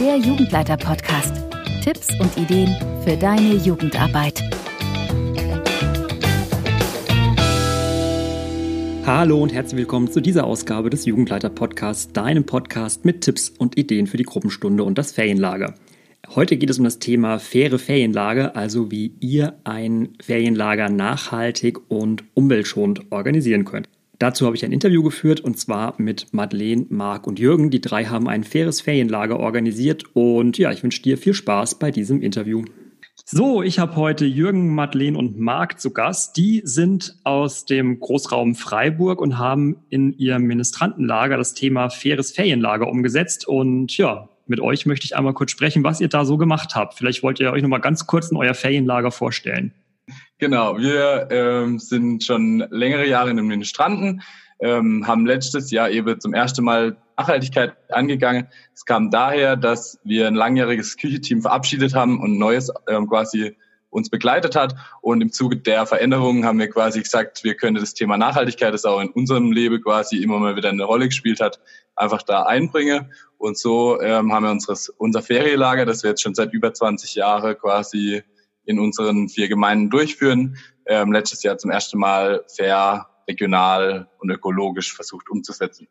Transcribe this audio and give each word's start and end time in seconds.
der 0.00 0.18
Jugendleiter-Podcast. 0.18 1.32
Tipps 1.82 2.08
und 2.20 2.36
Ideen 2.36 2.76
für 3.02 3.16
deine 3.16 3.54
Jugendarbeit. 3.54 4.42
Hallo 9.06 9.42
und 9.42 9.54
herzlich 9.54 9.78
willkommen 9.78 10.10
zu 10.10 10.20
dieser 10.20 10.44
Ausgabe 10.44 10.90
des 10.90 11.06
Jugendleiter-Podcasts, 11.06 12.12
deinem 12.12 12.44
Podcast 12.44 13.06
mit 13.06 13.22
Tipps 13.22 13.48
und 13.48 13.78
Ideen 13.78 14.06
für 14.06 14.18
die 14.18 14.24
Gruppenstunde 14.24 14.84
und 14.84 14.98
das 14.98 15.12
Ferienlager. 15.12 15.74
Heute 16.34 16.58
geht 16.58 16.68
es 16.68 16.78
um 16.78 16.84
das 16.84 16.98
Thema 16.98 17.38
faire 17.38 17.78
Ferienlager, 17.78 18.54
also 18.54 18.90
wie 18.90 19.14
ihr 19.20 19.58
ein 19.64 20.10
Ferienlager 20.20 20.90
nachhaltig 20.90 21.78
und 21.88 22.24
umweltschonend 22.34 23.10
organisieren 23.10 23.64
könnt. 23.64 23.88
Dazu 24.18 24.46
habe 24.46 24.56
ich 24.56 24.64
ein 24.64 24.72
Interview 24.72 25.02
geführt 25.02 25.40
und 25.40 25.58
zwar 25.58 25.94
mit 25.98 26.32
Madeleine, 26.32 26.86
Marc 26.88 27.26
und 27.26 27.38
Jürgen. 27.38 27.70
Die 27.70 27.82
drei 27.82 28.06
haben 28.06 28.28
ein 28.28 28.44
faires 28.44 28.80
Ferienlager 28.80 29.38
organisiert 29.38 30.04
und 30.14 30.56
ja, 30.56 30.72
ich 30.72 30.82
wünsche 30.82 31.02
dir 31.02 31.18
viel 31.18 31.34
Spaß 31.34 31.78
bei 31.78 31.90
diesem 31.90 32.22
Interview. 32.22 32.64
So, 33.24 33.62
ich 33.62 33.78
habe 33.78 33.96
heute 33.96 34.24
Jürgen, 34.24 34.74
Madeleine 34.74 35.18
und 35.18 35.38
Marc 35.38 35.80
zu 35.80 35.92
Gast. 35.92 36.36
Die 36.36 36.62
sind 36.64 37.16
aus 37.24 37.64
dem 37.64 37.98
Großraum 37.98 38.54
Freiburg 38.54 39.20
und 39.20 39.38
haben 39.38 39.76
in 39.90 40.12
ihrem 40.12 40.44
Ministrantenlager 40.44 41.36
das 41.36 41.52
Thema 41.54 41.90
faires 41.90 42.30
Ferienlager 42.30 42.88
umgesetzt. 42.88 43.48
Und 43.48 43.96
ja, 43.96 44.28
mit 44.46 44.60
euch 44.60 44.86
möchte 44.86 45.06
ich 45.06 45.16
einmal 45.16 45.34
kurz 45.34 45.50
sprechen, 45.50 45.82
was 45.82 46.00
ihr 46.00 46.08
da 46.08 46.24
so 46.24 46.36
gemacht 46.36 46.76
habt. 46.76 46.94
Vielleicht 46.94 47.22
wollt 47.22 47.40
ihr 47.40 47.52
euch 47.52 47.62
noch 47.62 47.68
mal 47.68 47.78
ganz 47.78 48.06
kurz 48.06 48.30
in 48.30 48.36
euer 48.36 48.54
Ferienlager 48.54 49.10
vorstellen. 49.10 49.72
Genau, 50.38 50.76
wir 50.76 51.28
ähm, 51.30 51.78
sind 51.78 52.22
schon 52.22 52.66
längere 52.70 53.06
Jahre 53.06 53.30
in 53.30 53.38
den 53.38 53.46
Ministranten, 53.46 54.22
ähm, 54.60 55.06
haben 55.06 55.24
letztes 55.24 55.70
Jahr 55.70 55.90
eben 55.90 56.20
zum 56.20 56.34
ersten 56.34 56.62
Mal 56.62 56.98
Nachhaltigkeit 57.16 57.74
angegangen. 57.90 58.46
Es 58.74 58.84
kam 58.84 59.10
daher, 59.10 59.56
dass 59.56 59.98
wir 60.04 60.26
ein 60.26 60.34
langjähriges 60.34 60.98
Kücheteam 60.98 61.40
verabschiedet 61.40 61.94
haben 61.94 62.20
und 62.20 62.36
neues 62.36 62.70
ähm, 62.86 63.08
quasi 63.08 63.56
uns 63.88 64.10
begleitet 64.10 64.56
hat. 64.56 64.74
Und 65.00 65.22
im 65.22 65.32
Zuge 65.32 65.56
der 65.56 65.86
Veränderungen 65.86 66.44
haben 66.44 66.58
wir 66.58 66.68
quasi 66.68 67.00
gesagt, 67.00 67.42
wir 67.42 67.54
können 67.54 67.76
das 67.76 67.94
Thema 67.94 68.18
Nachhaltigkeit, 68.18 68.74
das 68.74 68.84
auch 68.84 69.00
in 69.00 69.08
unserem 69.08 69.52
Leben 69.52 69.82
quasi 69.82 70.18
immer 70.18 70.38
mal 70.38 70.54
wieder 70.54 70.68
eine 70.68 70.84
Rolle 70.84 71.06
gespielt 71.06 71.40
hat, 71.40 71.60
einfach 71.94 72.22
da 72.22 72.42
einbringen. 72.42 73.10
Und 73.38 73.56
so 73.56 73.98
ähm, 74.02 74.34
haben 74.34 74.44
wir 74.44 74.50
unseres, 74.50 74.90
unser 74.90 75.22
Ferienlager, 75.22 75.86
das 75.86 76.02
wir 76.02 76.10
jetzt 76.10 76.20
schon 76.20 76.34
seit 76.34 76.52
über 76.52 76.74
20 76.74 77.14
Jahren 77.14 77.56
quasi 77.56 78.22
in 78.66 78.78
unseren 78.78 79.28
vier 79.28 79.48
Gemeinden 79.48 79.90
durchführen, 79.90 80.56
ähm, 80.86 81.12
letztes 81.12 81.42
Jahr 81.42 81.56
zum 81.58 81.70
ersten 81.70 81.98
Mal 81.98 82.44
fair, 82.54 83.06
regional 83.28 84.08
und 84.18 84.30
ökologisch 84.30 84.94
versucht 84.94 85.30
umzusetzen. 85.30 85.88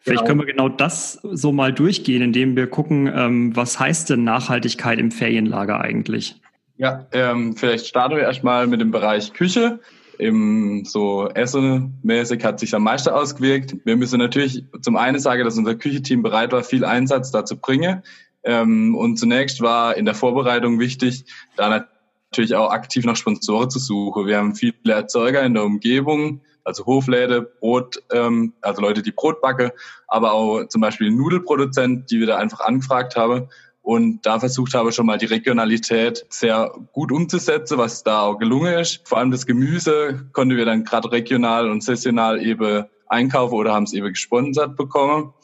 Vielleicht 0.00 0.20
genau. 0.20 0.28
können 0.28 0.40
wir 0.40 0.46
genau 0.46 0.68
das 0.68 1.14
so 1.22 1.52
mal 1.52 1.72
durchgehen, 1.72 2.22
indem 2.22 2.56
wir 2.56 2.66
gucken, 2.66 3.10
ähm, 3.14 3.56
was 3.56 3.78
heißt 3.78 4.10
denn 4.10 4.24
Nachhaltigkeit 4.24 4.98
im 4.98 5.10
Ferienlager 5.10 5.80
eigentlich? 5.80 6.40
Ja, 6.76 7.06
ähm, 7.12 7.56
vielleicht 7.56 7.86
starten 7.86 8.16
wir 8.16 8.22
erstmal 8.22 8.66
mit 8.66 8.80
dem 8.80 8.90
Bereich 8.90 9.32
Küche. 9.32 9.80
Im 10.18 10.84
so 10.84 11.28
Essen-mäßig 11.28 12.44
hat 12.44 12.60
sich 12.60 12.74
am 12.74 12.82
meisten 12.82 13.10
ausgewirkt. 13.10 13.76
Wir 13.84 13.96
müssen 13.96 14.18
natürlich 14.18 14.64
zum 14.82 14.96
einen 14.96 15.18
sagen, 15.18 15.44
dass 15.44 15.56
unser 15.56 15.74
Kücheteam 15.74 16.22
bereit 16.22 16.52
war, 16.52 16.62
viel 16.62 16.84
Einsatz 16.84 17.30
dazu 17.30 17.58
bringen. 17.58 18.02
Ähm, 18.44 18.94
und 18.94 19.18
zunächst 19.18 19.60
war 19.60 19.96
in 19.96 20.04
der 20.04 20.14
Vorbereitung 20.14 20.78
wichtig, 20.78 21.24
da 21.56 21.68
natürlich 21.68 22.54
auch 22.54 22.70
aktiv 22.70 23.04
nach 23.04 23.16
Sponsoren 23.16 23.70
zu 23.70 23.78
suchen. 23.78 24.26
Wir 24.26 24.38
haben 24.38 24.54
viele 24.54 24.74
Erzeuger 24.86 25.42
in 25.42 25.54
der 25.54 25.64
Umgebung, 25.64 26.40
also 26.62 26.84
Hofläde, 26.86 27.42
Brot, 27.42 28.02
ähm, 28.12 28.52
also 28.60 28.82
Leute, 28.82 29.02
die 29.02 29.12
Brot 29.12 29.40
backen, 29.40 29.70
aber 30.08 30.32
auch 30.32 30.64
zum 30.68 30.80
Beispiel 30.80 31.10
Nudelproduzent, 31.10 32.10
die 32.10 32.20
wir 32.20 32.26
da 32.26 32.36
einfach 32.36 32.60
angefragt 32.60 33.16
haben 33.16 33.48
und 33.84 34.24
da 34.24 34.40
versucht 34.40 34.72
habe 34.72 34.92
schon 34.92 35.04
mal 35.04 35.18
die 35.18 35.26
Regionalität 35.26 36.24
sehr 36.30 36.72
gut 36.92 37.12
umzusetzen, 37.12 37.76
was 37.76 38.02
da 38.02 38.22
auch 38.22 38.38
gelungen 38.38 38.78
ist. 38.78 39.06
Vor 39.06 39.18
allem 39.18 39.30
das 39.30 39.44
Gemüse 39.44 40.26
konnten 40.32 40.56
wir 40.56 40.64
dann 40.64 40.84
gerade 40.84 41.12
regional 41.12 41.70
und 41.70 41.84
saisonal 41.84 42.42
eben 42.42 42.86
einkaufen 43.08 43.54
oder 43.54 43.74
haben 43.74 43.84
es 43.84 43.92
eben 43.92 44.08
gesponsert 44.08 44.76
bekommen. 44.76 45.34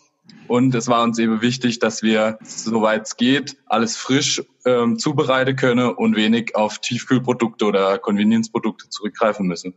Und 0.49 0.75
es 0.75 0.89
war 0.89 1.03
uns 1.03 1.19
eben 1.19 1.43
wichtig, 1.43 1.79
dass 1.79 2.03
wir, 2.03 2.39
soweit 2.43 3.07
es 3.07 3.17
geht, 3.17 3.57
alles 3.67 3.97
frisch 3.97 4.43
ähm, 4.65 4.99
zubereiten 4.99 5.57
können 5.57 5.91
und 5.91 6.17
wenig 6.17 6.57
auf 6.57 6.79
Tiefkühlprodukte 6.79 7.65
oder 7.65 7.99
Convenience-Produkte 7.99 8.89
zurückgreifen 8.89 9.47
müssen. 9.47 9.75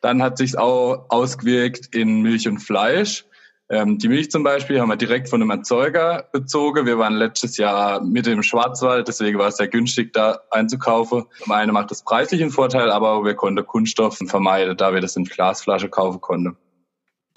Dann 0.00 0.22
hat 0.22 0.38
sich 0.38 0.58
auch 0.58 1.06
ausgewirkt 1.08 1.94
in 1.94 2.22
Milch 2.22 2.48
und 2.48 2.58
Fleisch. 2.58 3.24
Ähm, 3.68 3.98
die 3.98 4.08
Milch 4.08 4.30
zum 4.32 4.42
Beispiel 4.42 4.80
haben 4.80 4.88
wir 4.88 4.96
direkt 4.96 5.28
von 5.28 5.40
einem 5.40 5.50
Erzeuger 5.50 6.28
bezogen. 6.32 6.86
Wir 6.86 6.98
waren 6.98 7.14
letztes 7.14 7.56
Jahr 7.56 8.02
mit 8.02 8.26
im 8.26 8.42
Schwarzwald, 8.42 9.06
deswegen 9.06 9.38
war 9.38 9.48
es 9.48 9.58
sehr 9.58 9.68
günstig, 9.68 10.12
da 10.12 10.40
einzukaufen. 10.50 11.24
Zum 11.38 11.52
einen 11.52 11.72
macht 11.72 11.92
das 11.92 12.02
preislich 12.02 12.42
einen 12.42 12.50
Vorteil, 12.50 12.90
aber 12.90 13.24
wir 13.24 13.34
konnten 13.34 13.64
Kunststoff 13.64 14.18
vermeiden, 14.26 14.76
da 14.76 14.92
wir 14.92 15.00
das 15.00 15.14
in 15.14 15.24
Glasflasche 15.24 15.88
kaufen 15.88 16.20
konnten. 16.20 16.56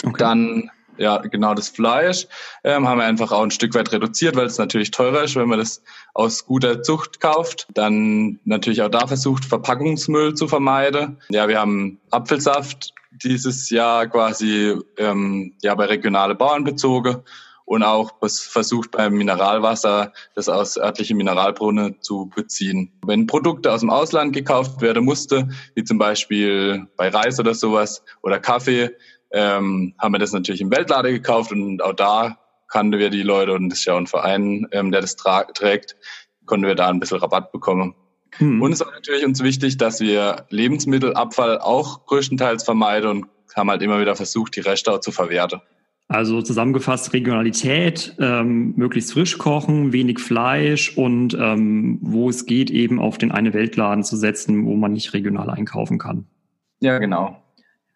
Okay. 0.04 0.16
Dann 0.18 0.72
ja, 0.98 1.18
genau 1.18 1.54
das 1.54 1.70
Fleisch 1.70 2.28
ähm, 2.64 2.88
haben 2.88 3.00
wir 3.00 3.06
einfach 3.06 3.32
auch 3.32 3.44
ein 3.44 3.52
Stück 3.52 3.74
weit 3.76 3.92
reduziert, 3.92 4.36
weil 4.36 4.46
es 4.46 4.58
natürlich 4.58 4.92
teurer 4.92 5.24
ist, 5.24 5.36
wenn 5.36 5.48
man 5.48 5.60
das 5.60 5.82
aus 6.14 6.46
guter 6.46 6.84
Zucht 6.84 7.20
kauft. 7.20 7.68
Dann 7.74 8.40
natürlich 8.46 8.82
auch 8.82 8.90
da 8.90 9.08
versucht, 9.08 9.46
Verpackungsmüll 9.46 10.34
zu 10.36 10.48
vermeiden. 10.48 11.18
Ja, 11.30 11.48
wir 11.48 11.60
haben 11.60 12.00
Apfelsaft 12.12 12.94
dieses 13.12 13.70
Jahr 13.70 14.08
quasi 14.08 14.76
ähm, 14.98 15.54
ja 15.62 15.76
bei 15.76 15.86
regionale 15.86 16.36
Bauern 16.36 16.64
bezogen 16.64 17.24
und 17.66 17.84
auch 17.84 18.12
versucht 18.20 18.92
beim 18.92 19.14
Mineralwasser 19.14 20.12
das 20.36 20.50
aus 20.50 20.78
örtlichen 20.78 21.18
Mineralbrunnen 21.18 22.02
zu 22.02 22.30
beziehen. 22.36 22.92
Wenn 23.06 23.28
Produkte 23.28 23.72
aus 23.72 23.80
dem 23.80 23.90
Ausland 23.90 24.34
gekauft 24.34 24.82
werden 24.82 25.06
musste, 25.06 25.50
wie 25.76 25.84
zum 25.84 25.98
Beispiel 25.98 26.88
bei 26.98 27.10
Reis 27.10 27.40
oder 27.40 27.54
sowas 27.54 28.04
oder 28.22 28.40
Kaffee, 28.40 28.92
ähm, 29.34 29.96
haben 30.00 30.14
wir 30.14 30.20
das 30.20 30.32
natürlich 30.32 30.62
im 30.62 30.72
Weltlade 30.72 31.12
gekauft 31.12 31.52
und 31.52 31.84
auch 31.84 31.94
da 31.94 32.38
kannten 32.68 32.98
wir 33.00 33.10
die 33.10 33.24
Leute 33.24 33.54
und 33.54 33.70
das 33.70 33.80
ist 33.80 33.86
ja 33.86 33.98
ein 33.98 34.08
Verein, 34.08 34.68
ähm, 34.72 34.92
der 34.92 35.02
das 35.02 35.16
trägt, 35.16 35.96
konnten 36.46 36.66
wir 36.66 36.76
da 36.76 36.88
ein 36.88 37.00
bisschen 37.00 37.18
Rabatt 37.18 37.52
bekommen. 37.52 37.96
Hm. 38.38 38.62
Und 38.62 38.72
es 38.72 38.82
ist 38.82 38.88
auch 38.88 38.92
natürlich 38.92 39.26
uns 39.26 39.44
wichtig, 39.44 39.78
dass 39.78 40.00
wir 40.00 40.46
Lebensmittelabfall 40.50 41.60
auch 41.60 42.06
größtenteils 42.06 42.64
vermeiden 42.64 43.10
und 43.10 43.26
haben 43.56 43.70
halt 43.70 43.82
immer 43.82 44.00
wieder 44.00 44.16
versucht, 44.16 44.56
die 44.56 44.62
Reste 44.62 44.92
auch 44.92 45.00
zu 45.00 45.12
verwerten. 45.12 45.62
Also 46.08 46.42
zusammengefasst 46.42 47.14
Regionalität, 47.14 48.16
ähm, 48.20 48.74
möglichst 48.76 49.14
frisch 49.14 49.38
kochen, 49.38 49.94
wenig 49.94 50.20
Fleisch 50.20 50.96
und 50.98 51.36
ähm, 51.40 52.00
wo 52.02 52.30
es 52.30 52.46
geht, 52.46 52.72
eben 52.72 53.00
auf 53.00 53.18
den 53.18 53.32
eine 53.32 53.54
Weltladen 53.54 54.04
zu 54.04 54.18
setzen, 54.18 54.66
wo 54.66 54.76
man 54.76 54.94
nicht 54.94 55.14
regional 55.14 55.50
einkaufen 55.50 55.98
kann. 55.98 56.28
Ja, 56.82 57.00
genau. 57.00 57.43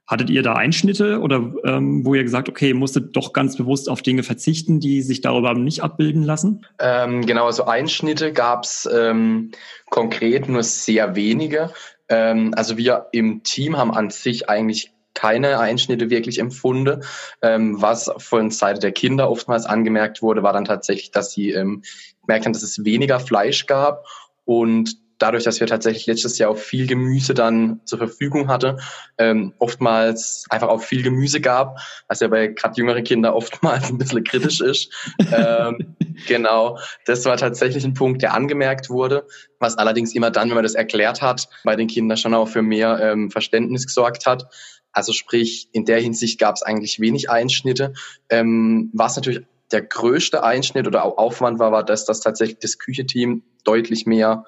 Hattet 0.07 0.29
ihr 0.29 0.41
da 0.41 0.53
Einschnitte 0.53 1.19
oder 1.19 1.51
ähm, 1.66 2.06
wo 2.06 2.16
ihr 2.16 2.23
gesagt, 2.23 2.47
okay, 2.47 2.73
musstet 2.73 3.16
doch 3.16 3.34
ganz 3.34 3.57
bewusst 3.57 3.90
auf 3.90 4.01
Dinge 4.01 4.23
verzichten, 4.23 4.79
die 4.79 5.01
sich 5.01 5.19
darüber 5.19 5.53
nicht 5.53 5.84
abbilden 5.84 6.23
lassen? 6.23 6.66
Ähm, 6.79 7.25
genau, 7.25 7.45
also 7.45 7.66
Einschnitte 7.66 8.31
gab 8.31 8.63
es 8.63 8.88
ähm, 8.91 9.51
konkret 9.90 10.47
nur 10.47 10.63
sehr 10.63 11.16
wenige. 11.16 11.72
Ähm, 12.07 12.53
also 12.56 12.78
wir 12.78 13.07
im 13.12 13.44
Team 13.44 13.78
haben 13.78 13.94
an 13.94 14.09
sich 14.09 14.50
eigentlich 14.50 14.94
keine 15.13 15.59
Einschnitte 15.59 16.09
wirklich 16.09 16.40
empfunden. 16.40 17.03
Ähm, 17.41 17.81
was 17.81 18.09
von 18.17 18.51
Seite 18.51 18.79
der 18.79 18.91
Kinder 18.91 19.29
oftmals 19.29 19.66
angemerkt 19.66 20.22
wurde, 20.22 20.44
war 20.44 20.53
dann 20.53 20.66
tatsächlich, 20.66 21.12
dass 21.12 21.31
sie 21.31 21.51
ähm, 21.51 21.81
gemerkt 22.22 22.46
haben, 22.46 22.53
dass 22.53 22.63
es 22.63 22.85
weniger 22.85 23.19
Fleisch 23.19 23.66
gab 23.66 24.06
und 24.46 24.96
dadurch, 25.17 25.44
dass 25.44 25.59
wir 25.59 25.67
tatsächlich 25.67 26.05
letztes 26.05 26.38
Jahr 26.38 26.51
auch 26.51 26.57
viel 26.57 26.88
Gemüse 26.88 27.33
dann 27.33 27.81
zur 27.85 27.97
Verfügung 27.97 28.47
hatte, 28.47 28.78
ähm, 29.17 29.53
oftmals 29.59 30.45
einfach 30.50 30.69
auch 30.69 30.81
viel 30.81 31.03
Gemüse 31.03 31.41
gab, 31.41 31.79
was 32.07 32.19
ja 32.19 32.28
bei 32.28 32.47
gerade 32.47 32.75
jüngeren 32.78 33.03
Kindern 33.03 33.33
oftmals 33.33 33.89
ein 33.89 33.97
bisschen 33.97 34.23
kritisch 34.23 34.61
ist. 34.61 34.91
ähm, 35.31 35.96
genau, 36.28 36.78
das 37.05 37.25
war 37.25 37.37
tatsächlich 37.37 37.84
ein 37.84 37.93
Punkt, 37.93 38.22
der 38.22 38.34
angemerkt 38.34 38.90
wurde, 38.90 39.25
was 39.59 39.78
allerdings 39.78 40.14
immer 40.14 40.31
dann, 40.31 40.49
wenn 40.49 40.55
man 40.55 40.64
das 40.64 40.75
erklärt 40.75 41.22
hat, 41.22 41.49
bei 41.63 41.75
den 41.75 41.87
Kindern 41.87 42.17
schon 42.17 42.34
auch 42.34 42.47
für 42.47 42.61
mehr 42.61 42.99
ähm, 43.02 43.31
Verständnis 43.31 43.85
gesorgt 43.85 44.25
hat. 44.25 44.47
Also 44.91 45.13
sprich, 45.13 45.70
in 45.73 45.85
der 45.85 45.99
Hinsicht 45.99 46.40
gab 46.40 46.55
es 46.55 46.63
eigentlich 46.63 46.99
wenig 46.99 47.29
Einschnitte, 47.29 47.93
ähm, 48.29 48.90
was 48.93 49.16
natürlich 49.16 49.46
der 49.72 49.81
größte 49.81 50.43
Einschnitt 50.43 50.87
oder 50.87 51.03
auch 51.03 51.17
Aufwand 51.17 51.59
war, 51.59 51.72
war 51.72 51.84
das, 51.84 52.05
dass 52.05 52.22
tatsächlich 52.22 52.59
das 52.59 52.79
Kücheteam 52.79 53.43
deutlich 53.63 54.05
mehr 54.05 54.46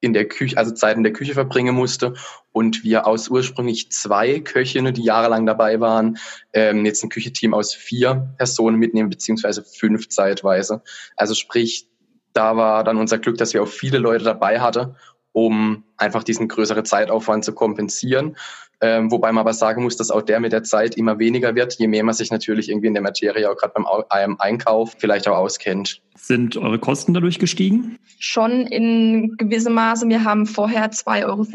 in 0.00 0.12
der 0.12 0.26
Küche, 0.26 0.56
also 0.56 0.72
Zeit 0.72 0.96
in 0.96 1.02
der 1.02 1.12
Küche 1.12 1.34
verbringen 1.34 1.74
musste 1.74 2.14
und 2.52 2.84
wir 2.84 3.06
aus 3.06 3.28
ursprünglich 3.28 3.92
zwei 3.92 4.40
Köchinnen, 4.40 4.94
die 4.94 5.04
jahrelang 5.04 5.46
dabei 5.46 5.80
waren, 5.80 6.18
ähm, 6.52 6.84
jetzt 6.84 7.02
ein 7.02 7.10
Kücheteam 7.10 7.54
aus 7.54 7.74
vier 7.74 8.34
Personen 8.38 8.78
mitnehmen, 8.78 9.10
beziehungsweise 9.10 9.62
fünf 9.62 10.08
zeitweise. 10.08 10.82
Also 11.16 11.34
sprich, 11.34 11.88
da 12.32 12.56
war 12.56 12.84
dann 12.84 12.96
unser 12.96 13.18
Glück, 13.18 13.38
dass 13.38 13.54
wir 13.54 13.62
auch 13.62 13.68
viele 13.68 13.98
Leute 13.98 14.24
dabei 14.24 14.60
hatten, 14.60 14.96
um 15.32 15.84
einfach 15.96 16.24
diesen 16.24 16.48
größeren 16.48 16.84
Zeitaufwand 16.84 17.44
zu 17.44 17.52
kompensieren. 17.52 18.36
Ähm, 18.80 19.10
wobei 19.10 19.30
man 19.30 19.42
aber 19.42 19.52
sagen 19.52 19.82
muss, 19.82 19.96
dass 19.96 20.10
auch 20.10 20.22
der 20.22 20.40
mit 20.40 20.52
der 20.52 20.62
Zeit 20.62 20.96
immer 20.96 21.18
weniger 21.18 21.54
wird, 21.54 21.74
je 21.74 21.86
mehr 21.86 22.02
man 22.02 22.14
sich 22.14 22.30
natürlich 22.30 22.70
irgendwie 22.70 22.86
in 22.86 22.94
der 22.94 23.02
Materie 23.02 23.50
auch 23.50 23.56
gerade 23.56 23.74
beim 23.74 24.36
Einkauf 24.38 24.94
vielleicht 24.98 25.28
auch 25.28 25.36
auskennt. 25.36 26.00
Sind 26.22 26.56
eure 26.58 26.78
Kosten 26.78 27.14
dadurch 27.14 27.38
gestiegen? 27.38 27.98
Schon 28.18 28.66
in 28.66 29.36
gewissem 29.38 29.72
Maße. 29.72 30.06
Wir 30.08 30.22
haben 30.22 30.44
vorher 30.44 30.90
2,70 30.90 31.24
Euro 31.24 31.46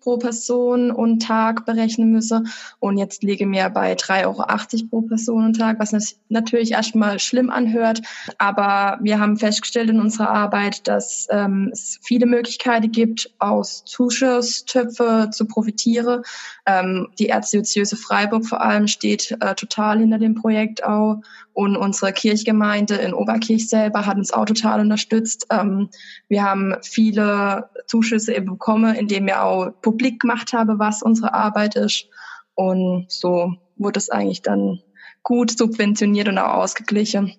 pro 0.00 0.16
Person 0.16 0.90
und 0.90 1.20
Tag 1.20 1.66
berechnen 1.66 2.10
müssen 2.10 2.48
und 2.80 2.96
jetzt 2.96 3.22
liegen 3.22 3.52
wir 3.52 3.68
bei 3.68 3.92
3,80 3.92 4.24
Euro 4.24 4.88
pro 4.88 5.02
Person 5.02 5.44
und 5.44 5.58
Tag, 5.58 5.78
was 5.78 6.16
natürlich 6.30 6.72
erstmal 6.72 7.18
schlimm 7.18 7.50
anhört. 7.50 8.00
Aber 8.38 8.98
wir 9.02 9.20
haben 9.20 9.36
festgestellt 9.36 9.90
in 9.90 10.00
unserer 10.00 10.30
Arbeit, 10.30 10.88
dass 10.88 11.28
ähm, 11.30 11.68
es 11.72 12.00
viele 12.02 12.24
Möglichkeiten 12.24 12.90
gibt, 12.90 13.30
aus 13.38 13.84
Zuschusstöpfe 13.84 15.28
zu 15.30 15.46
profitieren. 15.46 16.22
Ähm, 16.64 17.08
die 17.18 17.28
Erzdiözese 17.28 17.96
Freiburg 17.96 18.46
vor 18.46 18.62
allem 18.62 18.88
steht 18.88 19.36
äh, 19.40 19.54
total 19.54 19.98
hinter 19.98 20.18
dem 20.18 20.34
Projekt 20.34 20.82
auch 20.82 21.20
und 21.56 21.76
unsere 21.76 22.12
Kirchgemeinde 22.12 22.96
in 22.96 23.14
Oberkirch 23.14 23.68
selber 23.68 24.05
hat 24.06 24.16
uns 24.16 24.32
auch 24.32 24.44
total 24.44 24.80
unterstützt. 24.80 25.46
Ähm, 25.50 25.90
wir 26.28 26.42
haben 26.42 26.76
viele 26.82 27.70
Zuschüsse 27.86 28.40
bekommen, 28.40 28.94
indem 28.94 29.26
wir 29.26 29.42
auch 29.42 29.70
publik 29.82 30.20
gemacht 30.20 30.52
haben, 30.52 30.78
was 30.78 31.02
unsere 31.02 31.34
Arbeit 31.34 31.76
ist. 31.76 32.06
Und 32.54 33.06
so 33.08 33.54
wurde 33.76 33.98
es 33.98 34.10
eigentlich 34.10 34.42
dann 34.42 34.80
gut 35.22 35.56
subventioniert 35.56 36.28
und 36.28 36.38
auch 36.38 36.54
ausgeglichen. 36.54 37.34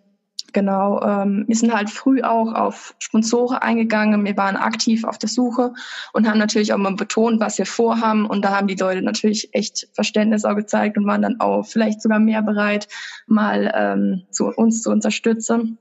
Genau, 0.53 1.01
ähm, 1.03 1.43
wir 1.47 1.55
sind 1.55 1.73
halt 1.73 1.89
früh 1.89 2.21
auch 2.23 2.53
auf 2.53 2.95
Sponsoren 2.99 3.57
eingegangen. 3.57 4.23
Wir 4.25 4.37
waren 4.37 4.55
aktiv 4.55 5.03
auf 5.03 5.17
der 5.17 5.29
Suche 5.29 5.73
und 6.13 6.27
haben 6.27 6.39
natürlich 6.39 6.73
auch 6.73 6.77
mal 6.77 6.95
betont, 6.95 7.39
was 7.39 7.57
wir 7.57 7.65
vorhaben. 7.65 8.25
Und 8.25 8.43
da 8.43 8.55
haben 8.55 8.67
die 8.67 8.75
Leute 8.75 9.01
natürlich 9.01 9.53
echt 9.53 9.87
Verständnis 9.93 10.45
auch 10.45 10.55
gezeigt 10.55 10.97
und 10.97 11.05
waren 11.05 11.21
dann 11.21 11.39
auch 11.39 11.63
vielleicht 11.63 12.01
sogar 12.01 12.19
mehr 12.19 12.41
bereit, 12.41 12.87
mal 13.27 13.71
ähm, 13.75 14.23
zu 14.31 14.47
uns 14.47 14.81
zu 14.81 14.89
unterstützen. 14.89 15.77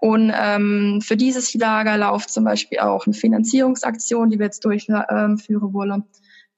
Und 0.00 0.32
ähm, 0.34 1.00
für 1.02 1.16
dieses 1.16 1.54
Lager 1.54 1.98
läuft 1.98 2.30
zum 2.30 2.44
Beispiel 2.44 2.78
auch 2.78 3.06
eine 3.06 3.14
Finanzierungsaktion, 3.14 4.30
die 4.30 4.38
wir 4.38 4.46
jetzt 4.46 4.64
durchführen 4.64 5.72
wollen. 5.72 6.04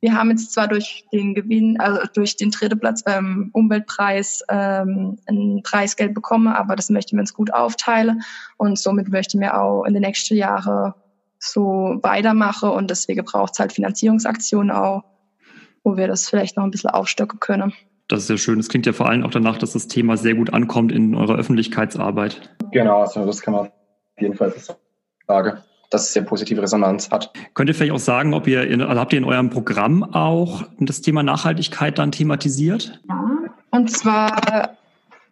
Wir 0.01 0.15
haben 0.15 0.31
jetzt 0.31 0.53
zwar 0.53 0.67
durch 0.67 1.05
den 1.13 1.35
Gewinn, 1.35 1.79
also 1.79 2.01
durch 2.15 2.37
den 2.37 2.51
dritten 2.51 2.81
Platz 2.81 3.03
beim 3.03 3.51
Umweltpreis 3.53 4.43
ähm, 4.49 5.19
ein 5.27 5.61
Preisgeld 5.63 6.15
bekommen, 6.15 6.49
aber 6.49 6.75
das 6.75 6.89
möchten 6.89 7.17
wir 7.17 7.21
uns 7.21 7.35
gut 7.35 7.53
aufteilen 7.53 8.23
und 8.57 8.79
somit 8.79 9.09
möchten 9.09 9.41
wir 9.41 9.61
auch 9.61 9.85
in 9.85 9.93
den 9.93 10.03
nächsten 10.03 10.37
Jahren 10.37 10.95
so 11.39 11.99
weitermachen 12.03 12.71
und 12.71 12.91
deswegen 12.91 13.25
braucht 13.25 13.53
es 13.55 13.59
halt 13.59 13.73
Finanzierungsaktionen 13.73 14.71
auch, 14.71 15.05
wo 15.85 15.99
wir 15.99 16.09
das 16.09 16.29
vielleicht 16.29 16.57
noch 16.57 16.65
ein 16.65 16.71
bisschen 16.71 16.91
aufstocken 16.91 17.41
können. 17.41 17.75
Das 18.11 18.25
ist 18.25 18.29
ja 18.29 18.37
schön. 18.37 18.59
Es 18.59 18.69
klingt 18.69 18.87
ja 18.87 18.93
vor 18.93 19.09
allem 19.09 19.25
auch 19.25 19.31
danach, 19.31 19.57
dass 19.57 19.73
das 19.73 19.87
Thema 19.87 20.17
sehr 20.17 20.35
gut 20.35 20.53
ankommt 20.53 20.91
in 20.91 21.15
eurer 21.15 21.37
Öffentlichkeitsarbeit. 21.37 22.41
Genau, 22.73 23.03
also 23.03 23.25
das 23.25 23.41
kann 23.41 23.55
man 23.55 23.67
auf 23.67 23.73
jeden 24.21 24.35
Fall 24.35 24.53
sagen 25.27 25.59
dass 25.91 26.03
es 26.05 26.13
sehr 26.13 26.23
positive 26.23 26.63
Resonanz 26.63 27.11
hat. 27.11 27.33
Könnt 27.55 27.69
ihr 27.69 27.75
vielleicht 27.75 27.93
auch 27.93 27.99
sagen, 27.99 28.33
ob 28.33 28.47
ihr, 28.47 28.63
in, 28.63 28.81
also 28.81 29.01
habt 29.01 29.13
ihr 29.13 29.19
in 29.19 29.25
eurem 29.25 29.51
Programm 29.51 30.05
auch 30.15 30.63
das 30.79 31.01
Thema 31.01 31.25
Nachhaltigkeit 31.25 31.99
dann 31.99 32.13
thematisiert? 32.13 33.01
Ja, 33.09 33.39
und 33.73 33.91
zwar, 33.91 34.77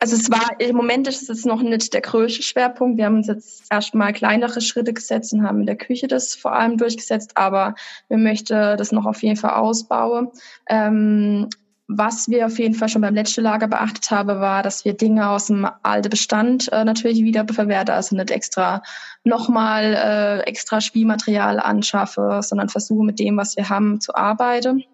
also 0.01 0.17
es 0.17 0.29
war, 0.33 0.61
im 0.61 0.75
Moment 0.75 1.07
ist 1.07 1.31
es 1.31 1.45
noch 1.45 1.63
nicht 1.63 1.95
der 1.95 2.01
größte 2.01 2.43
Schwerpunkt. 2.43 2.99
Wir 2.99 3.05
haben 3.05 3.19
uns 3.19 3.29
jetzt 3.29 3.67
erstmal 3.71 4.13
kleinere 4.13 4.61
Schritte 4.61 4.93
gesetzt 4.93 5.33
und 5.33 5.45
haben 5.45 5.61
in 5.61 5.67
der 5.67 5.77
Küche 5.77 6.09
das 6.09 6.35
vor 6.35 6.53
allem 6.53 6.77
durchgesetzt, 6.77 7.37
aber 7.37 7.77
wir 8.09 8.19
möchten 8.19 8.77
das 8.77 8.91
noch 8.91 9.07
auf 9.07 9.23
jeden 9.23 9.37
Fall 9.37 9.53
ausbauen. 9.53 10.29
Ähm, 10.69 11.49
was 11.89 12.29
wir 12.29 12.45
auf 12.45 12.59
jeden 12.59 12.75
Fall 12.75 12.91
schon 12.91 13.01
beim 13.01 13.15
letzten 13.15 13.41
Lager 13.41 13.67
beachtet 13.67 14.11
haben, 14.11 14.41
war, 14.41 14.63
dass 14.63 14.85
wir 14.85 14.93
Dinge 14.93 15.31
aus 15.31 15.47
dem 15.47 15.67
alten 15.83 16.11
Bestand 16.11 16.71
äh, 16.71 16.85
natürlich 16.85 17.23
wieder 17.25 17.47
verwerten, 17.51 17.95
also 17.95 18.15
nicht 18.15 18.31
extra 18.31 18.83
nochmal 19.25 19.95
äh, 19.95 20.41
extra 20.41 20.83
Spielmaterial 20.83 21.59
anschaffe, 21.59 22.41
sondern 22.43 22.69
versuche 22.69 23.05
mit 23.05 23.19
dem, 23.19 23.39
was 23.39 23.57
wir 23.57 23.71
haben, 23.71 24.03
zu 24.03 24.15
arbeiten. 24.15 24.85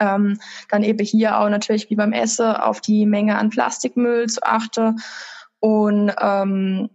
Ähm, 0.00 0.40
dann 0.70 0.82
eben 0.82 1.04
hier 1.04 1.38
auch 1.38 1.50
natürlich 1.50 1.90
wie 1.90 1.96
beim 1.96 2.14
Essen 2.14 2.56
auf 2.56 2.80
die 2.80 3.04
Menge 3.04 3.36
an 3.36 3.50
Plastikmüll 3.50 4.26
zu 4.26 4.42
achten 4.42 4.98
und 5.60 6.10
ähm, 6.18 6.88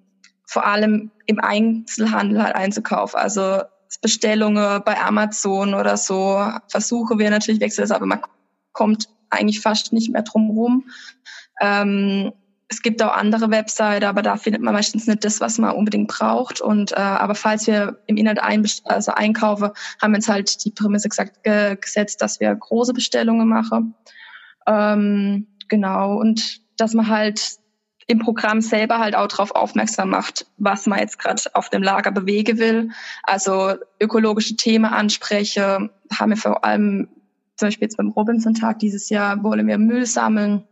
vor 0.47 0.65
allem 0.65 1.11
im 1.27 1.39
Einzelhandel 1.39 2.41
halt 2.41 2.55
einzukaufen. 2.55 3.19
Also 3.19 3.61
Bestellungen 4.01 4.81
bei 4.83 4.99
Amazon 4.99 5.75
oder 5.75 5.97
so 5.97 6.43
versuche 6.67 7.19
wir 7.19 7.29
natürlich 7.29 7.61
wechseln, 7.61 7.91
aber 7.91 8.07
man 8.07 8.21
kommt 8.73 9.07
eigentlich 9.35 9.61
fast 9.61 9.93
nicht 9.93 10.11
mehr 10.11 10.23
drum 10.23 10.49
rum. 10.49 10.85
Ähm, 11.61 12.33
es 12.67 12.81
gibt 12.81 13.01
auch 13.03 13.15
andere 13.15 13.51
Webseiten, 13.51 14.05
aber 14.05 14.21
da 14.21 14.37
findet 14.37 14.61
man 14.61 14.73
meistens 14.73 15.05
nicht 15.05 15.23
das, 15.23 15.39
was 15.39 15.57
man 15.59 15.75
unbedingt 15.75 16.07
braucht. 16.07 16.61
Und 16.61 16.93
äh, 16.93 16.95
aber 16.95 17.35
falls 17.35 17.67
wir 17.67 17.99
im 18.07 18.17
Inhalt 18.17 18.39
ein, 18.41 18.67
also 18.85 19.11
einkaufen, 19.11 19.69
haben 20.01 20.11
wir 20.11 20.17
uns 20.17 20.27
halt 20.27 20.65
die 20.65 20.71
Prämisse 20.71 21.09
gesagt, 21.09 21.43
ge 21.43 21.75
gesetzt, 21.79 22.21
dass 22.21 22.39
wir 22.39 22.53
große 22.55 22.93
Bestellungen 22.93 23.47
machen. 23.47 23.93
Ähm, 24.67 25.47
genau 25.67 26.17
und 26.17 26.59
dass 26.77 26.93
man 26.93 27.07
halt 27.07 27.57
im 28.07 28.19
Programm 28.19 28.61
selber 28.61 28.99
halt 28.99 29.15
auch 29.15 29.27
darauf 29.27 29.51
aufmerksam 29.51 30.09
macht, 30.09 30.45
was 30.57 30.85
man 30.85 30.99
jetzt 30.99 31.17
gerade 31.17 31.41
auf 31.53 31.69
dem 31.69 31.81
Lager 31.81 32.11
bewegen 32.11 32.59
will. 32.59 32.89
Also 33.23 33.75
ökologische 33.99 34.55
Themen 34.55 34.85
anspreche, 34.85 35.89
haben 36.11 36.29
wir 36.29 36.37
vor 36.37 36.63
allem 36.63 37.07
zum 37.55 37.67
Beispiel 37.67 37.85
jetzt 37.85 37.97
beim 37.97 38.09
Robinson-Tag 38.09 38.79
dieses 38.79 39.09
Jahr 39.09 39.43
wollen 39.43 39.67
wir 39.67 39.77
Müll 39.77 40.05
sammeln. 40.05 40.63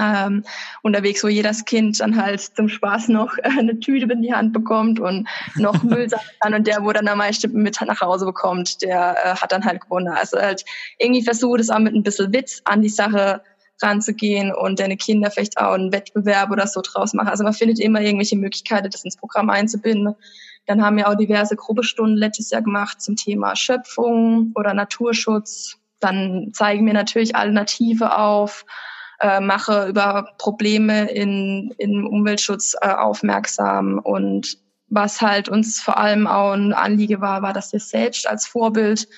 Ähm, 0.00 0.44
unterwegs, 0.82 1.24
wo 1.24 1.28
jedes 1.28 1.64
Kind 1.64 1.98
dann 1.98 2.14
halt 2.14 2.40
zum 2.40 2.68
Spaß 2.68 3.08
noch 3.08 3.36
eine 3.42 3.80
Tüte 3.80 4.12
in 4.12 4.22
die 4.22 4.32
Hand 4.32 4.52
bekommt 4.52 5.00
und 5.00 5.28
noch 5.56 5.82
Müll 5.82 6.08
sammeln 6.08 6.30
kann 6.38 6.54
und 6.54 6.66
der, 6.68 6.84
wo 6.84 6.92
dann 6.92 7.08
am 7.08 7.18
meisten 7.18 7.52
mit 7.52 7.80
nach 7.80 8.00
Hause 8.00 8.24
bekommt, 8.24 8.82
der 8.82 9.16
äh, 9.24 9.34
hat 9.34 9.50
dann 9.50 9.64
halt 9.64 9.80
gewonnen. 9.80 10.08
Also 10.08 10.38
halt 10.38 10.64
irgendwie 10.98 11.24
versucht 11.24 11.58
es 11.58 11.70
auch 11.70 11.80
mit 11.80 11.94
ein 11.94 12.04
bisschen 12.04 12.32
Witz 12.32 12.62
an 12.64 12.82
die 12.82 12.88
Sache 12.88 13.42
ranzugehen 13.82 14.54
und 14.54 14.78
deine 14.78 14.96
Kinder 14.96 15.30
vielleicht 15.30 15.58
auch 15.58 15.72
einen 15.72 15.92
Wettbewerb 15.92 16.50
oder 16.50 16.66
so 16.66 16.82
draus 16.82 17.12
machen. 17.12 17.28
Also 17.28 17.42
man 17.42 17.52
findet 17.52 17.80
immer 17.80 18.00
irgendwelche 18.00 18.36
Möglichkeiten, 18.36 18.90
das 18.90 19.04
ins 19.04 19.16
Programm 19.16 19.50
einzubinden. 19.50 20.14
Dann 20.66 20.84
haben 20.84 20.96
wir 20.96 21.08
auch 21.08 21.16
diverse 21.16 21.56
Gruppestunden 21.56 22.16
letztes 22.16 22.50
Jahr 22.50 22.62
gemacht 22.62 23.00
zum 23.00 23.16
Thema 23.16 23.56
Schöpfung 23.56 24.52
oder 24.54 24.74
Naturschutz, 24.74 25.79
dann 26.00 26.50
zeigen 26.52 26.86
wir 26.86 26.94
natürlich 26.94 27.36
Alternative 27.36 28.16
auf, 28.16 28.64
äh, 29.20 29.40
mache 29.40 29.86
über 29.86 30.30
Probleme 30.38 31.10
in, 31.10 31.74
in 31.78 32.06
Umweltschutz 32.06 32.74
äh, 32.80 32.88
aufmerksam. 32.88 33.98
Und 33.98 34.58
was 34.88 35.20
halt 35.20 35.48
uns 35.48 35.80
vor 35.80 35.98
allem 35.98 36.26
auch 36.26 36.52
ein 36.52 36.72
Anliege 36.72 37.20
war, 37.20 37.42
war, 37.42 37.52
dass 37.52 37.72
wir 37.72 37.80
selbst 37.80 38.28
als 38.28 38.46
Vorbild 38.46 39.08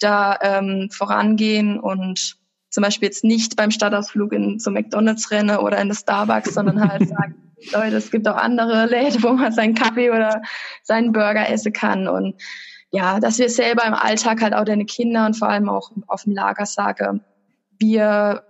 da 0.00 0.38
ähm, 0.40 0.88
vorangehen 0.90 1.78
und 1.78 2.36
zum 2.70 2.82
Beispiel 2.82 3.08
jetzt 3.08 3.24
nicht 3.24 3.56
beim 3.56 3.70
Stadtausflug 3.70 4.32
in 4.32 4.58
zum 4.58 4.74
McDonalds 4.74 5.30
renne 5.30 5.60
oder 5.60 5.78
in 5.78 5.88
das 5.88 6.00
Starbucks, 6.00 6.54
sondern 6.54 6.88
halt 6.88 7.08
sagen, 7.08 7.34
Leute, 7.72 7.96
es 7.96 8.10
gibt 8.10 8.26
auch 8.26 8.36
andere 8.36 8.86
Läden, 8.86 9.22
wo 9.22 9.32
man 9.32 9.52
seinen 9.52 9.74
Kaffee 9.74 10.10
oder 10.10 10.40
seinen 10.82 11.12
Burger 11.12 11.48
essen 11.48 11.72
kann. 11.72 12.08
Und 12.08 12.40
ja, 12.92 13.20
dass 13.20 13.38
wir 13.38 13.48
selber 13.48 13.84
im 13.86 13.94
Alltag 13.94 14.42
halt 14.42 14.54
auch 14.54 14.64
deine 14.64 14.84
Kinder 14.84 15.26
und 15.26 15.36
vor 15.36 15.48
allem 15.48 15.68
auch 15.68 15.92
auf 16.06 16.24
dem 16.24 16.34
Lager 16.34 16.66
sagen, 16.66 17.22
wir 17.78 18.44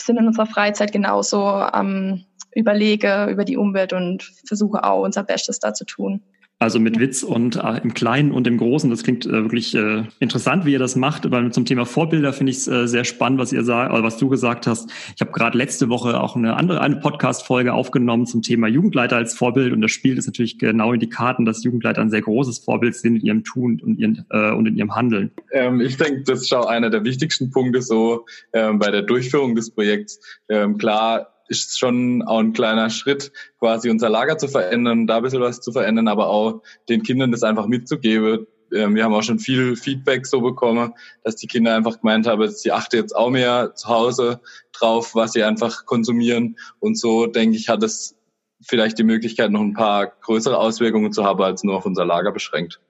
sind 0.00 0.18
in 0.18 0.26
unserer 0.26 0.46
Freizeit 0.46 0.92
genauso 0.92 1.44
am 1.44 2.24
Überlege 2.54 3.26
über 3.30 3.44
die 3.44 3.56
Umwelt 3.56 3.92
und 3.92 4.22
versuche 4.46 4.84
auch 4.84 5.02
unser 5.02 5.22
Bestes 5.22 5.60
da 5.60 5.74
zu 5.74 5.84
tun. 5.84 6.22
Also 6.60 6.80
mit 6.80 6.98
Witz 6.98 7.22
und 7.22 7.54
äh, 7.54 7.80
im 7.84 7.94
Kleinen 7.94 8.32
und 8.32 8.48
im 8.48 8.58
Großen. 8.58 8.90
Das 8.90 9.04
klingt 9.04 9.24
äh, 9.26 9.30
wirklich 9.30 9.76
äh, 9.76 10.02
interessant, 10.18 10.64
wie 10.64 10.72
ihr 10.72 10.80
das 10.80 10.96
macht. 10.96 11.30
Weil 11.30 11.52
zum 11.52 11.64
Thema 11.64 11.86
Vorbilder 11.86 12.32
finde 12.32 12.50
ich 12.50 12.58
es 12.58 12.66
äh, 12.66 12.88
sehr 12.88 13.04
spannend, 13.04 13.38
was 13.38 13.52
ihr 13.52 13.62
sagt, 13.62 13.92
oder 13.92 14.02
was 14.02 14.16
du 14.16 14.28
gesagt 14.28 14.66
hast. 14.66 14.90
Ich 15.14 15.20
habe 15.20 15.30
gerade 15.30 15.56
letzte 15.56 15.88
Woche 15.88 16.20
auch 16.20 16.34
eine 16.34 16.56
andere 16.56 16.80
eine 16.80 16.96
Podcast-Folge 16.96 17.72
aufgenommen 17.72 18.26
zum 18.26 18.42
Thema 18.42 18.66
Jugendleiter 18.66 19.14
als 19.14 19.34
Vorbild. 19.34 19.72
Und 19.72 19.82
das 19.82 19.92
spielt 19.92 20.18
es 20.18 20.26
natürlich 20.26 20.58
genau 20.58 20.92
in 20.92 20.98
die 20.98 21.08
Karten, 21.08 21.44
dass 21.44 21.62
Jugendleiter 21.62 22.00
ein 22.00 22.10
sehr 22.10 22.22
großes 22.22 22.58
Vorbild 22.58 22.96
sind 22.96 23.16
in 23.16 23.26
ihrem 23.26 23.44
Tun 23.44 23.80
und, 23.80 23.96
ihren, 23.96 24.26
äh, 24.30 24.50
und 24.50 24.66
in 24.66 24.76
ihrem 24.76 24.96
Handeln. 24.96 25.30
Ähm, 25.52 25.80
ich 25.80 25.96
denke, 25.96 26.24
das 26.24 26.42
ist 26.42 26.52
auch 26.52 26.66
einer 26.66 26.90
der 26.90 27.04
wichtigsten 27.04 27.52
Punkte 27.52 27.82
so 27.82 28.26
ähm, 28.52 28.80
bei 28.80 28.90
der 28.90 29.02
Durchführung 29.02 29.54
des 29.54 29.70
Projekts. 29.70 30.18
Ähm, 30.48 30.76
klar 30.76 31.37
ist 31.48 31.78
schon 31.78 32.22
auch 32.22 32.38
ein 32.38 32.52
kleiner 32.52 32.90
Schritt, 32.90 33.32
quasi 33.58 33.90
unser 33.90 34.08
Lager 34.08 34.38
zu 34.38 34.48
verändern, 34.48 35.06
da 35.06 35.18
ein 35.18 35.22
bisschen 35.22 35.40
was 35.40 35.60
zu 35.60 35.72
verändern, 35.72 36.08
aber 36.08 36.28
auch 36.28 36.62
den 36.88 37.02
Kindern 37.02 37.32
das 37.32 37.42
einfach 37.42 37.66
mitzugeben. 37.66 38.46
Ähm, 38.72 38.94
wir 38.94 39.04
haben 39.04 39.14
auch 39.14 39.22
schon 39.22 39.38
viel 39.38 39.76
Feedback 39.76 40.26
so 40.26 40.40
bekommen, 40.40 40.92
dass 41.24 41.36
die 41.36 41.46
Kinder 41.46 41.74
einfach 41.74 42.00
gemeint 42.00 42.26
haben, 42.26 42.48
sie 42.48 42.72
achten 42.72 42.96
jetzt 42.96 43.16
auch 43.16 43.30
mehr 43.30 43.74
zu 43.74 43.88
Hause 43.88 44.40
drauf, 44.72 45.14
was 45.14 45.32
sie 45.32 45.42
einfach 45.42 45.86
konsumieren. 45.86 46.56
Und 46.78 46.98
so, 46.98 47.26
denke 47.26 47.56
ich, 47.56 47.68
hat 47.68 47.82
es 47.82 48.16
vielleicht 48.60 48.98
die 48.98 49.04
Möglichkeit, 49.04 49.50
noch 49.50 49.60
ein 49.60 49.74
paar 49.74 50.06
größere 50.06 50.58
Auswirkungen 50.58 51.12
zu 51.12 51.24
haben, 51.24 51.42
als 51.42 51.64
nur 51.64 51.76
auf 51.76 51.86
unser 51.86 52.04
Lager 52.04 52.32
beschränkt. 52.32 52.80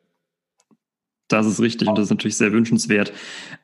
Das 1.28 1.46
ist 1.46 1.60
richtig 1.60 1.88
und 1.88 1.98
das 1.98 2.04
ist 2.04 2.10
natürlich 2.10 2.38
sehr 2.38 2.52
wünschenswert. 2.52 3.12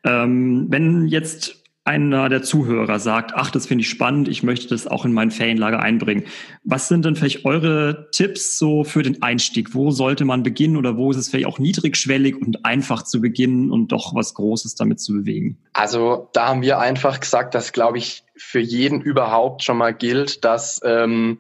Ähm, 0.05 0.67
wenn 0.69 1.09
jetzt 1.09 1.64
einer 1.85 2.31
der 2.31 2.43
Zuhörer 2.43 2.99
sagt, 2.99 3.33
ach, 3.35 3.51
das 3.51 3.67
finde 3.67 3.83
ich 3.83 3.91
spannend, 3.91 4.27
ich 4.27 4.43
möchte 4.43 4.69
das 4.69 4.87
auch 4.87 5.05
in 5.05 5.13
mein 5.13 5.31
Ferienlager 5.31 5.81
einbringen. 5.81 6.25
Was 6.65 6.89
sind 6.89 7.05
denn 7.05 7.15
vielleicht 7.15 7.45
eure 7.45 8.09
Tipps 8.11 8.59
so 8.59 8.85
für 8.85 9.03
den 9.03 9.23
Einstieg? 9.23 9.75
Wo 9.75 9.91
sollte 9.91 10.25
man 10.25 10.43
beginnen 10.43 10.77
oder 10.77 10.97
wo 10.97 11.11
ist 11.11 11.19
es 11.19 11.29
vielleicht 11.29 11.47
auch 11.47 11.59
niedrigschwellig 11.59 12.37
und 12.37 12.65
einfach 12.65 13.03
zu 13.03 13.21
beginnen 13.21 13.71
und 13.71 13.93
doch 13.93 14.15
was 14.15 14.33
Großes 14.33 14.77
damit 14.77 14.99
zu 15.01 15.13
bewegen? 15.13 15.59
Also 15.75 16.31
da 16.33 16.49
haben 16.49 16.63
wir 16.63 16.79
einfach 16.79 17.21
gesagt, 17.21 17.55
dass, 17.55 17.73
glaube 17.73 17.99
ich, 17.99 18.25
für 18.35 18.61
jeden 18.61 19.03
überhaupt 19.03 19.63
schon 19.63 19.77
mal 19.77 19.93
gilt, 19.93 20.43
dass 20.45 20.81
ähm, 20.85 21.39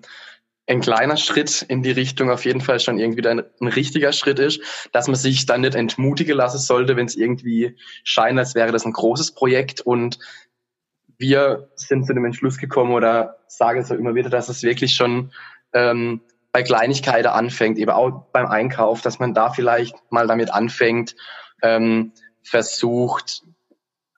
ein 0.66 0.80
kleiner 0.80 1.16
Schritt 1.16 1.62
in 1.62 1.82
die 1.82 1.90
Richtung 1.90 2.30
auf 2.30 2.44
jeden 2.44 2.60
Fall 2.60 2.80
schon 2.80 2.98
irgendwie 2.98 3.26
ein, 3.28 3.42
ein 3.60 3.68
richtiger 3.68 4.12
Schritt 4.12 4.38
ist, 4.38 4.60
dass 4.92 5.08
man 5.08 5.16
sich 5.16 5.44
dann 5.46 5.60
nicht 5.60 5.74
entmutigen 5.74 6.36
lassen 6.36 6.58
sollte, 6.58 6.96
wenn 6.96 7.06
es 7.06 7.16
irgendwie 7.16 7.76
scheint, 8.02 8.38
als 8.38 8.54
wäre 8.54 8.72
das 8.72 8.86
ein 8.86 8.92
großes 8.92 9.32
Projekt 9.32 9.82
und 9.82 10.18
wir 11.18 11.68
sind 11.76 12.06
zu 12.06 12.14
dem 12.14 12.24
Entschluss 12.24 12.58
gekommen 12.58 12.92
oder 12.92 13.38
sagen 13.46 13.84
so 13.84 13.94
immer 13.94 14.14
wieder, 14.14 14.30
dass 14.30 14.48
es 14.48 14.62
wirklich 14.62 14.94
schon 14.94 15.32
ähm, 15.72 16.22
bei 16.50 16.62
Kleinigkeiten 16.62 17.28
anfängt, 17.28 17.78
eben 17.78 17.90
auch 17.90 18.26
beim 18.32 18.46
Einkauf, 18.46 19.02
dass 19.02 19.18
man 19.18 19.34
da 19.34 19.50
vielleicht 19.50 19.94
mal 20.10 20.26
damit 20.26 20.52
anfängt, 20.52 21.14
ähm, 21.62 22.12
versucht, 22.42 23.42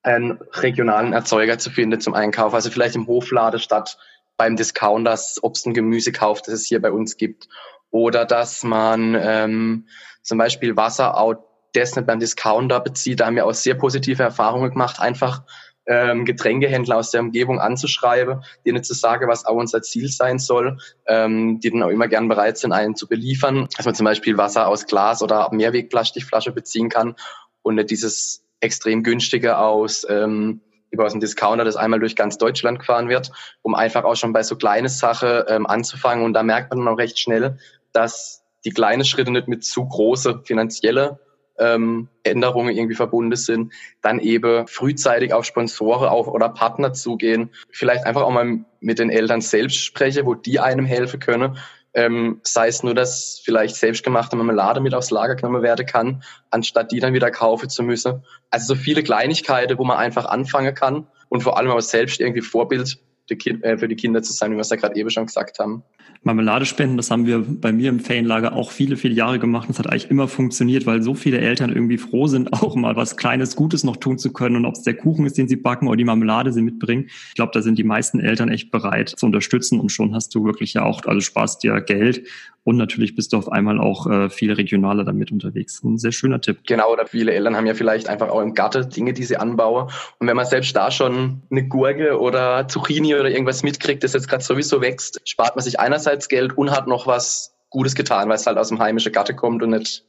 einen 0.03 0.39
regionalen 0.53 1.13
Erzeuger 1.13 1.59
zu 1.59 1.71
finden 1.71 2.01
zum 2.01 2.15
Einkauf. 2.15 2.55
Also 2.55 2.71
vielleicht 2.71 2.95
im 2.95 3.09
Hoflade 3.09 3.59
statt 3.59 3.99
beim 4.37 4.57
Discounter 4.57 5.19
Obst 5.43 5.67
und 5.67 5.75
Gemüse 5.75 6.13
kauft, 6.13 6.47
das 6.47 6.55
es 6.55 6.67
hier 6.67 6.81
bei 6.81 6.91
uns 6.91 7.17
gibt. 7.17 7.49
Oder 7.91 8.25
dass 8.25 8.63
man 8.63 9.17
ähm, 9.19 9.87
zum 10.23 10.39
Beispiel 10.39 10.77
Wasser 10.77 11.17
auch 11.17 11.35
das 11.73 11.95
nicht 11.95 12.07
beim 12.07 12.21
Discounter 12.21 12.81
bezieht. 12.81 13.21
Da 13.21 13.27
haben 13.27 13.37
wir 13.37 13.47
auch 13.47 13.55
sehr 13.55 13.75
positive 13.75 14.23
Erfahrungen 14.23 14.71
gemacht, 14.71 15.01
einfach 15.01 15.43
ähm, 15.87 16.25
Getränkehändler 16.25 16.97
aus 16.97 17.11
der 17.11 17.21
Umgebung 17.21 17.61
anzuschreiben, 17.61 18.43
denen 18.65 18.83
zu 18.83 18.95
sagen, 18.95 19.29
was 19.29 19.45
auch 19.47 19.55
unser 19.55 19.83
Ziel 19.83 20.09
sein 20.09 20.39
soll, 20.39 20.79
ähm, 21.07 21.61
die 21.61 21.71
dann 21.71 21.83
auch 21.83 21.91
immer 21.91 22.09
gern 22.09 22.29
bereit 22.29 22.59
sind, 22.59 22.73
einen 22.73 22.97
zu 22.97 23.07
beliefern, 23.07 23.69
dass 23.77 23.87
man 23.87 23.95
zum 23.95 24.05
Beispiel 24.05 24.37
Wasser 24.37 24.67
aus 24.67 24.87
Glas 24.87 25.23
oder 25.23 25.49
Mehrwegplastikflasche 25.53 26.53
beziehen 26.53 26.89
kann 26.89 27.15
und 27.63 27.77
nicht 27.77 27.91
dieses 27.91 28.45
extrem 28.61 29.03
günstige 29.03 29.59
aus 29.59 30.07
ähm, 30.09 30.61
über 30.91 31.09
dem 31.09 31.21
Discounter, 31.21 31.65
das 31.65 31.77
einmal 31.77 32.01
durch 32.01 32.17
ganz 32.17 32.39
Deutschland 32.39 32.79
gefahren 32.79 33.09
wird, 33.09 33.31
um 33.63 33.75
einfach 33.75 34.05
auch 34.05 34.17
schon 34.17 34.33
bei 34.33 34.43
so 34.43 34.57
kleine 34.57 34.89
Sache 34.89 35.47
ähm, 35.49 35.67
anzufangen. 35.67 36.25
Und 36.25 36.33
da 36.33 36.43
merkt 36.43 36.71
man 36.71 36.85
dann 36.85 36.95
auch 36.95 36.99
recht 36.99 37.19
schnell, 37.19 37.59
dass 37.93 38.45
die 38.65 38.71
kleinen 38.71 39.05
Schritte 39.05 39.31
nicht 39.31 39.49
mit 39.49 39.65
zu 39.65 39.87
große 39.87 40.43
finanzielle 40.45 41.19
ähm, 41.59 42.09
Änderungen 42.23 42.77
irgendwie 42.77 42.95
verbunden 42.95 43.37
sind, 43.37 43.73
dann 44.03 44.19
eben 44.19 44.67
frühzeitig 44.67 45.33
auf 45.33 45.45
Sponsoren 45.45 46.09
auch 46.09 46.27
oder 46.27 46.49
Partner 46.49 46.93
zugehen, 46.93 47.51
vielleicht 47.71 48.05
einfach 48.05 48.23
auch 48.23 48.31
mal 48.31 48.65
mit 48.81 48.99
den 48.99 49.11
Eltern 49.11 49.41
selbst 49.41 49.79
spreche, 49.79 50.27
wo 50.27 50.35
die 50.35 50.61
einem 50.61 50.85
helfen 50.85 51.21
können 51.21 51.57
ähm, 51.97 52.41
sei 52.43 52.69
es 52.69 52.83
nur, 52.83 52.95
dass 52.95 53.41
vielleicht 53.43 53.75
selbstgemachte 53.75 54.37
Marmelade 54.37 54.81
mit 54.81 54.95
aufs 54.95 55.11
Lager 55.11 55.35
genommen 55.35 55.63
werden 55.63 55.87
kann, 55.87 56.23
anstatt 56.51 56.93
die 56.93 57.01
dann 57.01 57.15
wieder 57.15 57.31
kaufen 57.31 57.71
zu 57.71 57.83
müssen. 57.83 58.23
Also 58.51 58.75
so 58.75 58.81
viele 58.81 59.03
Kleinigkeiten, 59.03 59.79
wo 59.79 59.85
man 59.85 59.97
einfach 59.97 60.27
anfangen 60.27 60.75
kann 60.75 61.07
und 61.31 61.43
vor 61.43 61.57
allem 61.57 61.71
auch 61.71 61.81
selbst 61.81 62.21
irgendwie 62.21 62.43
Vorbild 62.43 62.99
äh, 63.29 63.79
für 63.79 63.89
die 63.89 63.97
Kinder 63.97 64.23
zu 64.23 64.33
sein, 64.33 64.53
wie 64.53 64.57
wir 64.57 64.61
es 64.61 64.71
ja 64.71 64.77
gerade 64.77 64.97
eben 64.97 65.11
schon 65.11 65.27
gesagt 65.27 65.59
haben. 65.59 65.83
Marmelade 66.23 66.67
spenden, 66.67 66.97
das 66.97 67.11
haben 67.11 67.27
wir 67.27 67.45
bei 67.47 67.73
mir 67.73 67.89
im 67.89 68.01
Ferienlager 68.01 68.53
auch 68.53 68.73
viele, 68.73 68.97
viele 68.97 69.15
Jahre 69.15 69.39
gemacht. 69.39 69.69
Das 69.69 69.79
hat 69.79 69.89
eigentlich 69.89 70.11
immer 70.11 70.27
funktioniert, 70.27 70.85
weil 70.87 71.03
so 71.03 71.15
viele 71.15 71.39
Eltern 71.39 71.71
irgendwie 71.71 71.99
froh 71.99 72.27
sind, 72.27 72.53
auch 72.53 72.75
mal 72.75 72.97
was 72.97 73.17
Kleines, 73.17 73.57
Gutes 73.57 73.85
noch 73.85 73.97
tun 73.97 74.19
zu 74.19 74.33
können. 74.33 74.57
Und 74.57 74.65
ob 74.67 74.75
es 74.75 74.83
der 74.83 74.95
Kuchen 74.95 75.27
ist, 75.27 75.39
den 75.39 75.49
sie 75.49 75.57
backen 75.57 75.87
oder 75.87 75.97
die 75.97 76.05
Marmelade 76.05 76.53
sie 76.53 76.63
mitbringen, 76.63 77.07
ich 77.29 77.35
glaube, 77.35 77.53
da 77.55 77.63
sind 77.63 77.79
die 77.79 77.85
meisten 77.85 78.21
Eltern 78.21 78.49
echt 78.49 78.71
bereit 78.71 79.09
zu 79.09 79.27
unterstützen. 79.27 79.79
Und 79.79 79.91
schon 79.91 80.15
hast 80.15 80.35
du 80.35 80.45
wirklich 80.45 80.75
ja 80.75 80.83
auch, 80.83 81.05
also 81.05 81.21
sparst 81.21 81.63
dir 81.63 81.81
Geld 81.81 82.27
und 82.67 82.79
natürlich 82.79 83.15
bist 83.15 83.33
du 83.33 83.37
auf 83.37 83.53
einmal 83.53 83.79
auch 83.79 84.11
äh, 84.11 84.29
viel 84.29 84.53
regionaler 84.53 85.05
damit 85.05 85.31
unterwegs. 85.31 85.85
Ein 85.85 85.99
sehr 85.99 86.11
schöner 86.11 86.41
Tipp. 86.41 86.59
Genau, 86.67 86.93
oder 86.93 87.07
viele 87.07 87.33
Eltern 87.33 87.55
haben 87.55 87.67
ja 87.67 87.75
vielleicht 87.75 88.09
einfach 88.09 88.29
auch 88.29 88.41
im 88.41 88.55
Garten 88.55 88.91
Dinge, 88.91 89.13
die 89.13 89.23
sie 89.23 89.37
anbauen. 89.37 89.89
Und 90.19 90.27
wenn 90.27 90.35
man 90.35 90.47
selbst 90.47 90.75
da 90.75 90.91
schon 90.91 91.43
eine 91.49 91.69
Gurke 91.69 92.19
oder 92.19 92.67
Zucchini 92.67 93.15
oder 93.15 93.31
irgendwas 93.31 93.63
mitkriegt, 93.63 94.03
das 94.03 94.15
jetzt 94.15 94.29
gerade 94.29 94.43
sowieso 94.43 94.81
wächst, 94.81 95.21
spart 95.25 95.55
man 95.55 95.63
sich 95.63 95.79
einerseits 95.79 96.27
Geld 96.27 96.59
und 96.59 96.73
hat 96.73 96.89
noch 96.89 97.07
was 97.07 97.55
Gutes 97.71 97.95
getan, 97.95 98.29
weil 98.29 98.35
es 98.35 98.49
halt 98.49 98.59
aus 98.59 98.71
dem 98.71 98.81
heimischen 98.81 99.13
Garten 99.13 99.37
kommt 99.37 99.63
und 99.63 99.71
nicht 99.71 100.05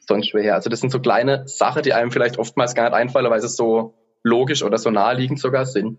sonst 0.00 0.30
schwer. 0.30 0.56
Also 0.56 0.70
das 0.70 0.80
sind 0.80 0.90
so 0.90 0.98
kleine 0.98 1.46
Sachen, 1.46 1.84
die 1.84 1.92
einem 1.92 2.10
vielleicht 2.10 2.36
oftmals 2.36 2.74
gar 2.74 2.82
nicht 2.82 2.94
einfallen, 2.94 3.30
weil 3.30 3.40
sie 3.40 3.48
so 3.48 3.94
logisch 4.24 4.64
oder 4.64 4.78
so 4.78 4.90
naheliegend 4.90 5.38
sogar 5.38 5.66
sind. 5.66 5.98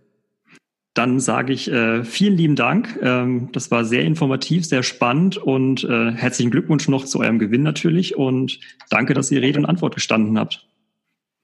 Dann 0.93 1.19
sage 1.19 1.53
ich 1.53 1.71
äh, 1.71 2.03
vielen 2.03 2.37
lieben 2.37 2.55
Dank. 2.55 2.99
Ähm, 3.01 3.49
das 3.51 3.71
war 3.71 3.83
sehr 3.83 4.03
informativ, 4.03 4.65
sehr 4.65 4.83
spannend 4.83 5.37
und 5.37 5.83
äh, 5.83 6.11
herzlichen 6.11 6.51
Glückwunsch 6.51 6.87
noch 6.87 7.05
zu 7.05 7.19
eurem 7.19 7.39
Gewinn 7.39 7.63
natürlich 7.63 8.15
und 8.15 8.59
danke, 8.89 9.15
dass 9.15 9.31
ihr 9.31 9.41
Rede 9.41 9.59
und 9.59 9.65
Antwort 9.65 9.95
gestanden 9.95 10.37
habt. 10.37 10.67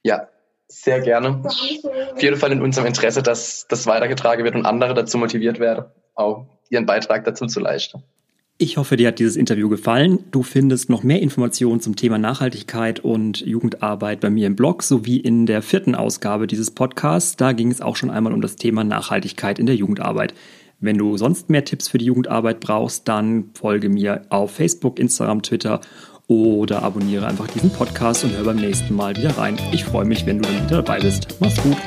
Ja, 0.04 0.28
sehr 0.68 1.02
gerne. 1.02 1.42
Auf 1.44 2.22
jeden 2.22 2.38
Fall 2.38 2.52
in 2.52 2.62
unserem 2.62 2.86
Interesse, 2.86 3.24
dass 3.24 3.68
das 3.68 3.88
weitergetragen 3.88 4.44
wird 4.44 4.56
und 4.56 4.68
andere 4.68 4.94
dazu 4.94 5.18
motiviert 5.18 5.60
werden, 5.60 5.86
auch 6.14 6.46
ihren 6.70 6.86
Beitrag 6.86 7.24
dazu 7.24 7.48
zu 7.48 7.60
leisten. 7.60 8.04
Ich 8.62 8.76
hoffe, 8.76 8.98
dir 8.98 9.08
hat 9.08 9.20
dieses 9.20 9.38
Interview 9.38 9.70
gefallen. 9.70 10.20
Du 10.32 10.44
findest 10.44 10.90
noch 10.90 11.02
mehr 11.02 11.22
Informationen 11.22 11.80
zum 11.80 11.96
Thema 11.96 12.18
Nachhaltigkeit 12.18 13.00
und 13.00 13.40
Jugendarbeit 13.40 14.20
bei 14.20 14.30
mir 14.30 14.48
im 14.48 14.58
Blog 14.58 14.84
sowie 14.84 15.16
in 15.16 15.46
der 15.46 15.62
vierten 15.62 15.96
Ausgabe 15.96 16.46
dieses 16.46 16.70
Podcasts. 16.70 17.38
Da 17.38 17.54
ging 17.54 17.72
es 17.72 17.80
auch 17.80 17.96
schon 17.96 18.10
einmal 18.10 18.34
um 18.34 18.42
das 18.42 18.58
Thema 18.58 18.84
Nachhaltigkeit 18.84 19.60
in 19.60 19.66
der 19.66 19.76
Jugendarbeit. 19.76 20.34
Wenn 20.82 20.98
du 20.98 21.16
sonst 21.16 21.50
mehr 21.50 21.64
Tipps 21.64 21.88
für 21.88 22.00
die 22.00 22.06
Jugendarbeit 22.06 22.60
brauchst, 22.60 23.08
dann 23.08 23.52
folge 23.54 23.88
mir 23.88 24.24
auf 24.28 24.52
Facebook, 24.52 25.00
Instagram, 25.00 25.42
Twitter 25.42 25.80
oder 26.28 26.84
abonniere 26.84 27.28
einfach 27.28 27.48
diesen 27.48 27.70
Podcast 27.70 28.26
und 28.26 28.36
hör 28.36 28.44
beim 28.44 28.58
nächsten 28.58 28.94
Mal 28.94 29.16
wieder 29.16 29.38
rein. 29.38 29.58
Ich 29.72 29.86
freue 29.86 30.04
mich, 30.04 30.26
wenn 30.26 30.42
du 30.42 30.50
dann 30.50 30.66
wieder 30.66 30.82
dabei 30.82 31.00
bist. 31.00 31.38
Mach's 31.40 31.64
gut. 31.64 31.78